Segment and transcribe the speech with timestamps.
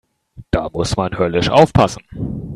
[0.49, 2.01] Da muss man höllisch aufpassen.